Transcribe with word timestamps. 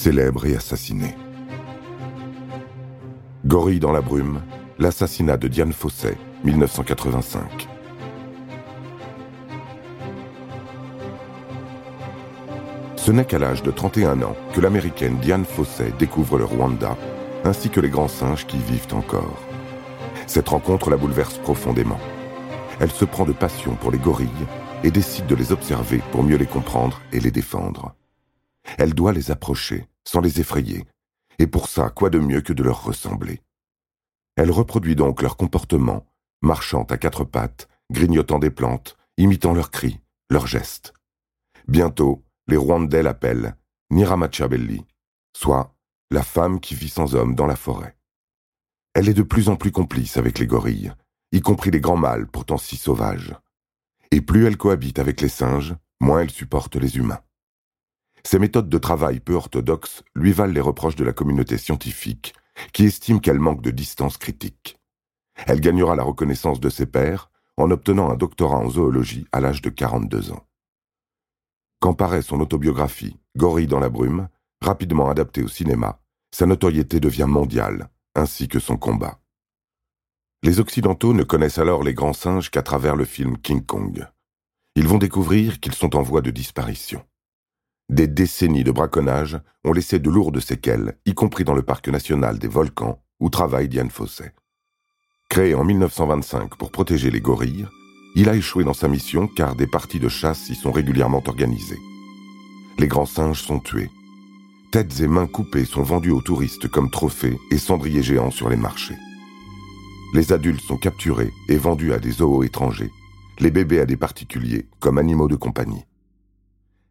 célèbre 0.00 0.46
et 0.46 0.56
assassiné. 0.56 1.14
Gorille 3.44 3.80
dans 3.80 3.92
la 3.92 4.00
brume, 4.00 4.40
l'assassinat 4.78 5.36
de 5.36 5.46
Diane 5.46 5.74
Fosset, 5.74 6.16
1985. 6.42 7.68
Ce 12.96 13.10
n'est 13.10 13.26
qu'à 13.26 13.38
l'âge 13.38 13.62
de 13.62 13.70
31 13.70 14.22
ans 14.22 14.36
que 14.54 14.62
l'américaine 14.62 15.18
Diane 15.18 15.44
Fosset 15.44 15.92
découvre 15.98 16.38
le 16.38 16.46
Rwanda, 16.46 16.96
ainsi 17.44 17.68
que 17.68 17.80
les 17.80 17.90
grands 17.90 18.08
singes 18.08 18.46
qui 18.46 18.56
y 18.56 18.72
vivent 18.72 18.94
encore. 18.94 19.42
Cette 20.26 20.48
rencontre 20.48 20.88
la 20.88 20.96
bouleverse 20.96 21.36
profondément. 21.36 22.00
Elle 22.80 22.90
se 22.90 23.04
prend 23.04 23.26
de 23.26 23.32
passion 23.32 23.74
pour 23.74 23.90
les 23.90 23.98
gorilles 23.98 24.46
et 24.82 24.90
décide 24.90 25.26
de 25.26 25.34
les 25.34 25.52
observer 25.52 26.00
pour 26.10 26.22
mieux 26.22 26.38
les 26.38 26.46
comprendre 26.46 27.02
et 27.12 27.20
les 27.20 27.30
défendre. 27.30 27.94
Elle 28.78 28.94
doit 28.94 29.12
les 29.12 29.30
approcher, 29.30 29.88
sans 30.04 30.20
les 30.20 30.40
effrayer, 30.40 30.86
et 31.38 31.46
pour 31.46 31.68
ça, 31.68 31.90
quoi 31.90 32.10
de 32.10 32.18
mieux 32.18 32.40
que 32.40 32.52
de 32.52 32.62
leur 32.62 32.84
ressembler? 32.84 33.40
Elle 34.36 34.50
reproduit 34.50 34.96
donc 34.96 35.22
leur 35.22 35.36
comportement, 35.36 36.06
marchant 36.42 36.84
à 36.84 36.96
quatre 36.96 37.24
pattes, 37.24 37.68
grignotant 37.90 38.38
des 38.38 38.50
plantes, 38.50 38.96
imitant 39.16 39.52
leurs 39.52 39.70
cris, 39.70 40.00
leurs 40.30 40.46
gestes. 40.46 40.94
Bientôt, 41.68 42.24
les 42.46 42.56
Rwandais 42.56 43.02
l'appellent 43.02 43.56
Niramachabelli, 43.90 44.84
soit 45.36 45.74
la 46.10 46.22
femme 46.22 46.60
qui 46.60 46.74
vit 46.74 46.88
sans 46.88 47.14
homme 47.14 47.34
dans 47.34 47.46
la 47.46 47.56
forêt. 47.56 47.96
Elle 48.94 49.08
est 49.08 49.14
de 49.14 49.22
plus 49.22 49.48
en 49.48 49.56
plus 49.56 49.70
complice 49.70 50.16
avec 50.16 50.38
les 50.38 50.46
gorilles, 50.46 50.92
y 51.32 51.40
compris 51.40 51.70
les 51.70 51.80
grands 51.80 51.96
mâles 51.96 52.26
pourtant 52.26 52.58
si 52.58 52.76
sauvages. 52.76 53.34
Et 54.10 54.20
plus 54.20 54.46
elle 54.46 54.56
cohabite 54.56 54.98
avec 54.98 55.20
les 55.20 55.28
singes, 55.28 55.76
moins 56.00 56.20
elle 56.20 56.30
supporte 56.30 56.76
les 56.76 56.96
humains. 56.96 57.20
Ses 58.24 58.38
méthodes 58.38 58.68
de 58.68 58.78
travail 58.78 59.20
peu 59.20 59.34
orthodoxes 59.34 60.02
lui 60.14 60.32
valent 60.32 60.52
les 60.52 60.60
reproches 60.60 60.96
de 60.96 61.04
la 61.04 61.12
communauté 61.12 61.58
scientifique, 61.58 62.34
qui 62.72 62.84
estime 62.84 63.20
qu'elle 63.20 63.38
manque 63.38 63.62
de 63.62 63.70
distance 63.70 64.18
critique. 64.18 64.78
Elle 65.46 65.60
gagnera 65.60 65.96
la 65.96 66.02
reconnaissance 66.02 66.60
de 66.60 66.68
ses 66.68 66.86
pairs 66.86 67.30
en 67.56 67.70
obtenant 67.70 68.10
un 68.10 68.16
doctorat 68.16 68.58
en 68.58 68.70
zoologie 68.70 69.26
à 69.32 69.40
l'âge 69.40 69.62
de 69.62 69.70
42 69.70 70.32
ans. 70.32 70.46
Quand 71.80 71.94
paraît 71.94 72.22
son 72.22 72.40
autobiographie, 72.40 73.18
Gorille 73.36 73.66
dans 73.66 73.80
la 73.80 73.88
brume, 73.88 74.28
rapidement 74.60 75.08
adaptée 75.08 75.42
au 75.42 75.48
cinéma, 75.48 76.00
sa 76.30 76.46
notoriété 76.46 77.00
devient 77.00 77.26
mondiale, 77.26 77.88
ainsi 78.14 78.48
que 78.48 78.58
son 78.58 78.76
combat. 78.76 79.18
Les 80.42 80.60
Occidentaux 80.60 81.12
ne 81.12 81.22
connaissent 81.22 81.58
alors 81.58 81.82
les 81.82 81.94
grands 81.94 82.12
singes 82.12 82.50
qu'à 82.50 82.62
travers 82.62 82.96
le 82.96 83.04
film 83.04 83.38
King 83.38 83.64
Kong. 83.64 84.06
Ils 84.74 84.88
vont 84.88 84.98
découvrir 84.98 85.60
qu'ils 85.60 85.74
sont 85.74 85.96
en 85.96 86.02
voie 86.02 86.22
de 86.22 86.30
disparition. 86.30 87.04
Des 87.90 88.06
décennies 88.06 88.62
de 88.62 88.70
braconnage 88.70 89.36
ont 89.64 89.72
laissé 89.72 89.98
de 89.98 90.08
lourdes 90.08 90.38
séquelles, 90.38 90.96
y 91.06 91.12
compris 91.12 91.42
dans 91.42 91.56
le 91.56 91.62
parc 91.62 91.88
national 91.88 92.38
des 92.38 92.46
volcans, 92.46 93.02
où 93.18 93.30
travaille 93.30 93.68
Diane 93.68 93.90
Fosset. 93.90 94.32
Créé 95.28 95.56
en 95.56 95.64
1925 95.64 96.56
pour 96.56 96.70
protéger 96.70 97.10
les 97.10 97.20
gorilles, 97.20 97.66
il 98.14 98.28
a 98.28 98.36
échoué 98.36 98.62
dans 98.62 98.74
sa 98.74 98.86
mission 98.86 99.26
car 99.26 99.56
des 99.56 99.66
parties 99.66 99.98
de 99.98 100.08
chasse 100.08 100.50
y 100.50 100.54
sont 100.54 100.70
régulièrement 100.70 101.20
organisées. 101.26 101.80
Les 102.78 102.86
grands 102.86 103.06
singes 103.06 103.42
sont 103.42 103.58
tués. 103.58 103.90
Têtes 104.70 105.00
et 105.00 105.08
mains 105.08 105.26
coupées 105.26 105.64
sont 105.64 105.82
vendues 105.82 106.12
aux 106.12 106.22
touristes 106.22 106.68
comme 106.68 106.92
trophées 106.92 107.38
et 107.50 107.58
cendriers 107.58 108.04
géants 108.04 108.30
sur 108.30 108.48
les 108.48 108.56
marchés. 108.56 108.98
Les 110.14 110.32
adultes 110.32 110.62
sont 110.62 110.76
capturés 110.76 111.32
et 111.48 111.56
vendus 111.56 111.92
à 111.92 111.98
des 111.98 112.12
zoos 112.12 112.44
étrangers, 112.44 112.92
les 113.40 113.50
bébés 113.50 113.80
à 113.80 113.86
des 113.86 113.96
particuliers 113.96 114.68
comme 114.78 114.98
animaux 114.98 115.26
de 115.26 115.34
compagnie. 115.34 115.84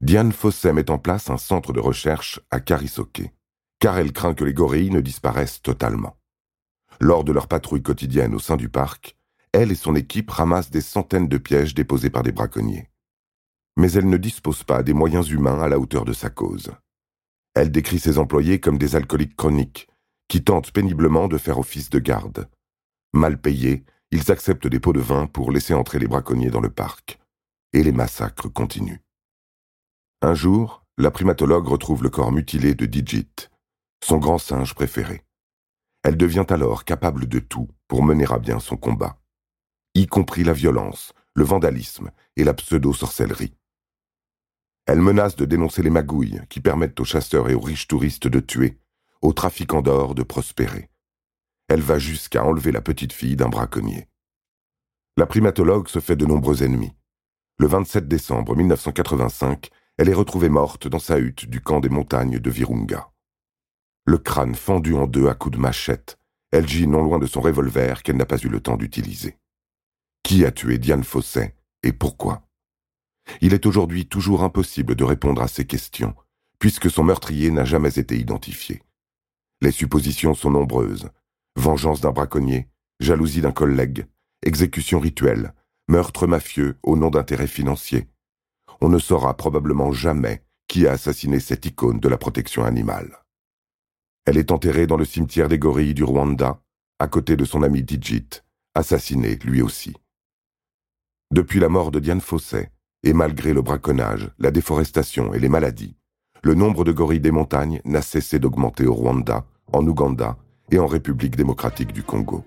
Diane 0.00 0.32
Fosset 0.32 0.72
met 0.72 0.90
en 0.90 0.98
place 0.98 1.30
un 1.30 1.38
centre 1.38 1.72
de 1.72 1.80
recherche 1.80 2.40
à 2.50 2.60
Karisoke, 2.60 3.30
car 3.78 3.98
elle 3.98 4.12
craint 4.12 4.34
que 4.34 4.44
les 4.44 4.52
gorilles 4.52 4.90
ne 4.90 5.00
disparaissent 5.00 5.62
totalement. 5.62 6.16
Lors 7.00 7.24
de 7.24 7.32
leur 7.32 7.48
patrouille 7.48 7.82
quotidienne 7.82 8.34
au 8.34 8.38
sein 8.38 8.56
du 8.56 8.68
parc, 8.68 9.16
elle 9.52 9.72
et 9.72 9.76
son 9.76 9.94
équipe 9.94 10.30
ramassent 10.30 10.70
des 10.70 10.80
centaines 10.80 11.28
de 11.28 11.38
pièges 11.38 11.74
déposés 11.74 12.10
par 12.10 12.22
des 12.22 12.32
braconniers. 12.32 12.90
Mais 13.76 13.92
elle 13.92 14.08
ne 14.08 14.16
dispose 14.16 14.64
pas 14.64 14.82
des 14.82 14.92
moyens 14.92 15.30
humains 15.30 15.60
à 15.60 15.68
la 15.68 15.78
hauteur 15.78 16.04
de 16.04 16.12
sa 16.12 16.30
cause. 16.30 16.72
Elle 17.54 17.70
décrit 17.70 17.98
ses 18.00 18.18
employés 18.18 18.60
comme 18.60 18.78
des 18.78 18.96
alcooliques 18.96 19.36
chroniques, 19.36 19.88
qui 20.28 20.42
tentent 20.42 20.72
péniblement 20.72 21.28
de 21.28 21.38
faire 21.38 21.58
office 21.58 21.90
de 21.90 21.98
garde. 21.98 22.48
Mal 23.12 23.40
payés, 23.40 23.84
ils 24.10 24.32
acceptent 24.32 24.66
des 24.66 24.80
pots 24.80 24.92
de 24.92 25.00
vin 25.00 25.26
pour 25.26 25.52
laisser 25.52 25.74
entrer 25.74 25.98
les 25.98 26.08
braconniers 26.08 26.50
dans 26.50 26.60
le 26.60 26.70
parc. 26.70 27.20
Et 27.72 27.82
les 27.82 27.92
massacres 27.92 28.48
continuent. 28.52 29.03
Un 30.24 30.32
jour, 30.32 30.86
la 30.96 31.10
primatologue 31.10 31.68
retrouve 31.68 32.02
le 32.02 32.08
corps 32.08 32.32
mutilé 32.32 32.74
de 32.74 32.86
Digit, 32.86 33.50
son 34.02 34.16
grand 34.16 34.38
singe 34.38 34.74
préféré. 34.74 35.22
Elle 36.02 36.16
devient 36.16 36.46
alors 36.48 36.86
capable 36.86 37.26
de 37.26 37.40
tout 37.40 37.68
pour 37.88 38.02
mener 38.02 38.24
à 38.30 38.38
bien 38.38 38.58
son 38.58 38.78
combat, 38.78 39.18
y 39.94 40.06
compris 40.06 40.42
la 40.42 40.54
violence, 40.54 41.12
le 41.34 41.44
vandalisme 41.44 42.10
et 42.36 42.44
la 42.44 42.54
pseudo-sorcellerie. 42.54 43.54
Elle 44.86 45.02
menace 45.02 45.36
de 45.36 45.44
dénoncer 45.44 45.82
les 45.82 45.90
magouilles 45.90 46.40
qui 46.48 46.60
permettent 46.60 46.98
aux 47.00 47.04
chasseurs 47.04 47.50
et 47.50 47.54
aux 47.54 47.60
riches 47.60 47.86
touristes 47.86 48.26
de 48.26 48.40
tuer, 48.40 48.78
aux 49.20 49.34
trafiquants 49.34 49.82
d'or 49.82 50.14
de 50.14 50.22
prospérer. 50.22 50.88
Elle 51.68 51.82
va 51.82 51.98
jusqu'à 51.98 52.46
enlever 52.46 52.72
la 52.72 52.80
petite 52.80 53.12
fille 53.12 53.36
d'un 53.36 53.50
braconnier. 53.50 54.08
La 55.18 55.26
primatologue 55.26 55.88
se 55.88 56.00
fait 56.00 56.16
de 56.16 56.24
nombreux 56.24 56.62
ennemis. 56.62 56.96
Le 57.58 57.66
27 57.66 58.08
décembre 58.08 58.56
1985, 58.56 59.70
elle 59.96 60.08
est 60.08 60.14
retrouvée 60.14 60.48
morte 60.48 60.88
dans 60.88 60.98
sa 60.98 61.18
hutte 61.18 61.46
du 61.46 61.60
camp 61.60 61.80
des 61.80 61.88
montagnes 61.88 62.38
de 62.38 62.50
Virunga. 62.50 63.10
Le 64.06 64.18
crâne 64.18 64.54
fendu 64.54 64.94
en 64.94 65.06
deux 65.06 65.28
à 65.28 65.34
coups 65.34 65.56
de 65.56 65.60
machette, 65.60 66.18
elle 66.50 66.68
gît 66.68 66.86
non 66.86 67.02
loin 67.02 67.18
de 67.18 67.26
son 67.26 67.40
revolver 67.40 68.02
qu'elle 68.02 68.16
n'a 68.16 68.26
pas 68.26 68.38
eu 68.38 68.48
le 68.48 68.60
temps 68.60 68.76
d'utiliser. 68.76 69.38
Qui 70.22 70.44
a 70.44 70.52
tué 70.52 70.78
Diane 70.78 71.04
Fosset 71.04 71.56
et 71.82 71.92
pourquoi? 71.92 72.46
Il 73.40 73.54
est 73.54 73.66
aujourd'hui 73.66 74.06
toujours 74.06 74.42
impossible 74.42 74.94
de 74.94 75.04
répondre 75.04 75.42
à 75.42 75.48
ces 75.48 75.66
questions, 75.66 76.14
puisque 76.58 76.90
son 76.90 77.04
meurtrier 77.04 77.50
n'a 77.50 77.64
jamais 77.64 77.98
été 77.98 78.18
identifié. 78.18 78.82
Les 79.60 79.70
suppositions 79.70 80.34
sont 80.34 80.50
nombreuses. 80.50 81.10
Vengeance 81.56 82.00
d'un 82.00 82.10
braconnier, 82.10 82.68
jalousie 83.00 83.40
d'un 83.40 83.52
collègue, 83.52 84.06
exécution 84.42 84.98
rituelle, 84.98 85.54
meurtre 85.88 86.26
mafieux 86.26 86.78
au 86.82 86.96
nom 86.96 87.10
d'intérêts 87.10 87.46
financiers, 87.46 88.08
on 88.80 88.88
ne 88.88 88.98
saura 88.98 89.36
probablement 89.36 89.92
jamais 89.92 90.42
qui 90.68 90.86
a 90.86 90.92
assassiné 90.92 91.40
cette 91.40 91.66
icône 91.66 92.00
de 92.00 92.08
la 92.08 92.18
protection 92.18 92.64
animale. 92.64 93.18
Elle 94.26 94.38
est 94.38 94.52
enterrée 94.52 94.86
dans 94.86 94.96
le 94.96 95.04
cimetière 95.04 95.48
des 95.48 95.58
gorilles 95.58 95.94
du 95.94 96.04
Rwanda, 96.04 96.60
à 96.98 97.08
côté 97.08 97.36
de 97.36 97.44
son 97.44 97.62
ami 97.62 97.82
Digit, 97.82 98.42
assassiné 98.74 99.36
lui 99.44 99.60
aussi. 99.60 99.94
Depuis 101.30 101.60
la 101.60 101.68
mort 101.68 101.90
de 101.90 102.00
Diane 102.00 102.20
Fosset, 102.20 102.70
et 103.02 103.12
malgré 103.12 103.52
le 103.52 103.60
braconnage, 103.60 104.30
la 104.38 104.50
déforestation 104.50 105.34
et 105.34 105.38
les 105.38 105.50
maladies, 105.50 105.96
le 106.42 106.54
nombre 106.54 106.84
de 106.84 106.92
gorilles 106.92 107.20
des 107.20 107.30
montagnes 107.30 107.80
n'a 107.84 108.02
cessé 108.02 108.38
d'augmenter 108.38 108.86
au 108.86 108.94
Rwanda, 108.94 109.44
en 109.72 109.86
Ouganda 109.86 110.38
et 110.70 110.78
en 110.78 110.86
République 110.86 111.36
démocratique 111.36 111.92
du 111.92 112.02
Congo. 112.02 112.44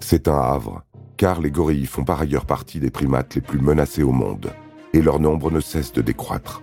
C'est 0.00 0.28
un 0.28 0.38
havre, 0.38 0.82
car 1.16 1.40
les 1.40 1.50
gorilles 1.50 1.86
font 1.86 2.04
par 2.04 2.20
ailleurs 2.20 2.46
partie 2.46 2.80
des 2.80 2.90
primates 2.90 3.34
les 3.34 3.40
plus 3.40 3.60
menacés 3.60 4.02
au 4.02 4.12
monde, 4.12 4.52
et 4.92 5.02
leur 5.02 5.20
nombre 5.20 5.50
ne 5.50 5.60
cesse 5.60 5.92
de 5.92 6.02
décroître. 6.02 6.62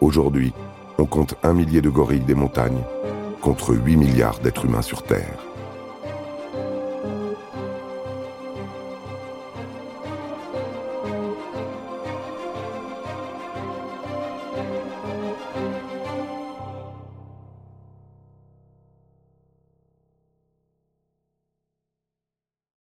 Aujourd'hui, 0.00 0.52
on 0.98 1.06
compte 1.06 1.34
un 1.42 1.52
millier 1.52 1.80
de 1.80 1.88
gorilles 1.88 2.20
des 2.20 2.34
montagnes 2.34 2.82
contre 3.40 3.74
8 3.74 3.96
milliards 3.96 4.38
d'êtres 4.38 4.66
humains 4.66 4.82
sur 4.82 5.02
Terre. 5.02 5.49